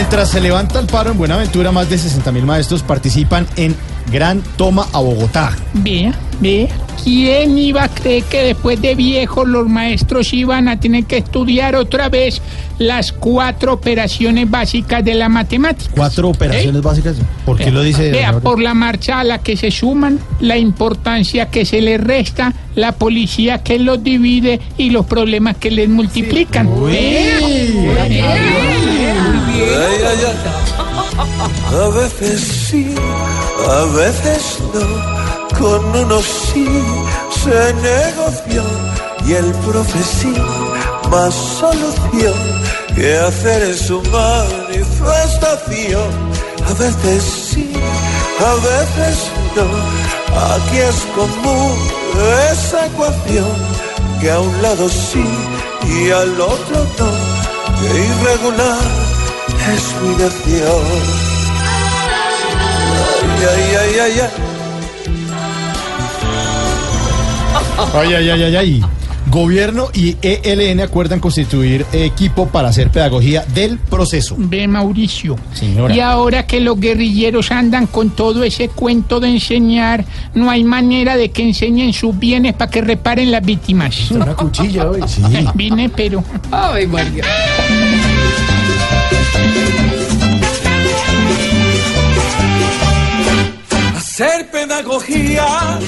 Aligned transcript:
Mientras 0.00 0.30
se 0.30 0.40
levanta 0.40 0.80
el 0.80 0.86
paro 0.86 1.10
en 1.10 1.18
Buenaventura, 1.18 1.72
más 1.72 1.90
de 1.90 1.98
60 1.98 2.32
mil 2.32 2.46
maestros 2.46 2.82
participan 2.82 3.46
en 3.56 3.76
Gran 4.10 4.42
Toma 4.56 4.86
a 4.94 5.00
Bogotá. 5.00 5.54
Vea, 5.74 6.14
vea. 6.40 6.68
¿Quién 7.04 7.58
iba 7.58 7.84
a 7.84 7.88
creer 7.90 8.24
que 8.24 8.42
después 8.42 8.80
de 8.80 8.94
viejos 8.94 9.46
los 9.46 9.68
maestros 9.68 10.32
iban 10.32 10.68
a 10.68 10.80
tener 10.80 11.04
que 11.04 11.18
estudiar 11.18 11.76
otra 11.76 12.08
vez 12.08 12.40
las 12.78 13.12
cuatro 13.12 13.74
operaciones 13.74 14.50
básicas 14.50 15.04
de 15.04 15.12
la 15.12 15.28
matemática? 15.28 15.90
Cuatro 15.94 16.30
operaciones 16.30 16.80
básicas. 16.80 17.16
¿Por 17.44 17.58
qué 17.58 17.70
lo 17.70 17.82
dice? 17.82 18.10
Vea, 18.10 18.40
por 18.40 18.58
la 18.58 18.72
marcha 18.72 19.20
a 19.20 19.24
la 19.24 19.40
que 19.40 19.54
se 19.58 19.70
suman, 19.70 20.18
la 20.40 20.56
importancia 20.56 21.50
que 21.50 21.66
se 21.66 21.82
les 21.82 22.00
resta, 22.00 22.54
la 22.74 22.92
policía 22.92 23.62
que 23.62 23.78
los 23.78 24.02
divide 24.02 24.60
y 24.78 24.88
los 24.88 25.04
problemas 25.04 25.58
que 25.58 25.70
les 25.70 25.90
multiplican. 25.90 26.66
Vea. 26.86 27.36
Ay, 27.36 27.96
ay, 28.00 28.20
ay. 28.20 28.69
A 31.70 31.88
veces 31.88 32.40
sí, 32.68 32.94
a 33.68 33.84
veces 33.96 34.58
no. 34.74 34.86
Con 35.58 35.84
unos 35.94 36.24
sí 36.24 36.66
se 37.44 37.74
negoció 37.74 38.62
y 39.26 39.34
el 39.34 39.52
profe 39.66 40.02
sí, 40.02 40.32
más 41.10 41.34
solución 41.34 42.34
que 42.94 43.18
hacer 43.18 43.62
en 43.62 43.76
su 43.76 44.00
manifestación. 44.02 46.08
A 46.66 46.72
veces 46.74 47.22
sí, 47.22 47.70
a 48.40 48.54
veces 48.54 49.30
no. 49.56 49.66
Aquí 50.54 50.78
es 50.78 51.06
común 51.14 51.76
esa 52.52 52.86
ecuación 52.86 53.52
que 54.20 54.30
a 54.30 54.40
un 54.40 54.62
lado 54.62 54.88
sí 54.88 55.24
y 55.86 56.10
al 56.10 56.40
otro 56.40 56.86
no. 56.98 57.10
Que 57.80 57.88
irregular 58.04 58.99
es 59.72 59.94
mi 60.02 60.10
nación. 60.10 60.82
Ay, 63.38 63.46
ay, 63.48 63.74
ay, 63.80 63.98
ay, 64.00 64.20
ay. 64.20 64.28
Ay, 67.94 68.14
ay, 68.14 68.30
ay, 68.30 68.42
ay, 68.42 68.56
ay. 68.56 68.84
Gobierno 69.30 69.90
y 69.94 70.16
ELN 70.22 70.80
acuerdan 70.80 71.20
constituir 71.20 71.86
equipo 71.92 72.48
para 72.48 72.68
hacer 72.68 72.90
pedagogía 72.90 73.44
del 73.54 73.78
proceso. 73.78 74.34
Ve, 74.36 74.66
Mauricio. 74.66 75.36
Señora. 75.52 75.94
Y 75.94 76.00
ahora 76.00 76.46
que 76.46 76.58
los 76.58 76.80
guerrilleros 76.80 77.52
andan 77.52 77.86
con 77.86 78.10
todo 78.10 78.42
ese 78.42 78.68
cuento 78.68 79.20
de 79.20 79.28
enseñar, 79.28 80.04
no 80.34 80.50
hay 80.50 80.64
manera 80.64 81.16
de 81.16 81.30
que 81.30 81.42
enseñen 81.42 81.92
sus 81.92 82.18
bienes 82.18 82.54
para 82.54 82.70
que 82.70 82.80
reparen 82.80 83.30
las 83.30 83.44
víctimas. 83.44 84.10
Una 84.10 84.34
cuchilla 84.34 84.90
hoy. 84.90 85.02
Sí. 85.06 85.22
Vine, 85.54 85.88
pero. 85.90 86.24
Ay, 86.50 86.88
María. 86.88 87.22
Hacer 93.96 94.50
pedagogía 94.50 95.78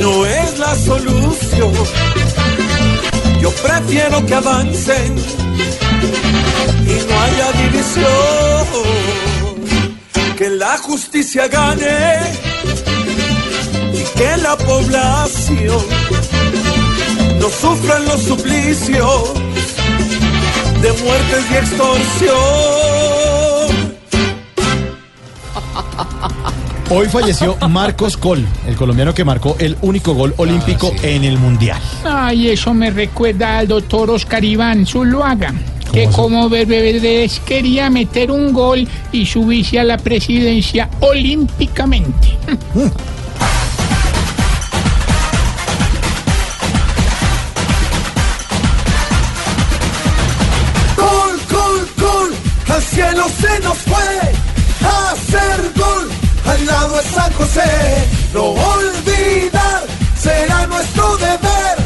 no 0.00 0.26
es 0.26 0.58
la 0.58 0.74
solución. 0.74 1.72
Yo 3.40 3.50
prefiero 3.50 4.24
que 4.26 4.34
avancen 4.34 5.16
y 6.86 7.06
no 7.08 7.20
haya 7.20 7.52
división. 7.62 8.66
Que 10.36 10.50
la 10.50 10.76
justicia 10.78 11.48
gane 11.48 12.20
y 13.92 14.02
que 14.18 14.36
la 14.38 14.56
población 14.56 15.84
no 17.40 17.48
sufra 17.48 17.98
los 18.00 18.22
suplicios 18.22 19.32
de 20.80 20.92
muertes 20.92 21.44
y 21.50 21.54
extorsión. 21.54 22.36
Hoy 26.88 27.08
falleció 27.08 27.56
Marcos 27.68 28.16
Col, 28.16 28.46
el 28.68 28.76
colombiano 28.76 29.12
que 29.12 29.24
marcó 29.24 29.56
el 29.58 29.76
único 29.82 30.14
gol 30.14 30.34
olímpico 30.36 30.92
en 31.02 31.24
el 31.24 31.36
Mundial. 31.36 31.80
Ay, 32.04 32.50
eso 32.50 32.72
me 32.74 32.90
recuerda 32.90 33.58
al 33.58 33.66
doctor 33.66 34.10
Oscar 34.10 34.44
Iván 34.44 34.86
Zuluaga, 34.86 35.52
que 35.92 36.04
así? 36.04 36.14
como 36.14 36.48
bebés 36.48 37.40
quería 37.40 37.90
meter 37.90 38.30
un 38.30 38.52
gol 38.52 38.86
y 39.10 39.26
subirse 39.26 39.80
a 39.80 39.84
la 39.84 39.98
presidencia 39.98 40.88
olímpicamente. 41.00 42.38
San 57.04 57.32
José, 57.34 57.62
no 58.32 58.42
olvidar 58.42 59.84
será 60.18 60.66
nuestro 60.66 61.16
deber. 61.18 61.76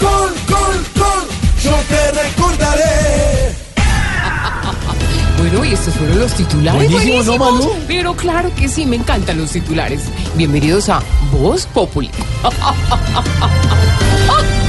Gol, 0.00 0.32
gol, 0.48 0.84
gol, 0.96 1.28
yo 1.62 1.72
te 1.88 2.10
recordaré. 2.12 3.54
Bueno, 5.38 5.64
y 5.64 5.72
estos 5.72 5.94
fueron 5.94 6.18
los 6.18 6.32
titulares. 6.34 6.90
Buenísimo, 6.90 7.22
¿no. 7.22 7.38
Manu? 7.38 7.70
Pero 7.88 8.14
claro 8.14 8.54
que 8.54 8.68
sí, 8.68 8.84
me 8.84 8.96
encantan 8.96 9.38
los 9.38 9.50
titulares. 9.52 10.02
Bienvenidos 10.36 10.90
a 10.90 11.00
Voz 11.32 11.64
Populi. 11.66 12.10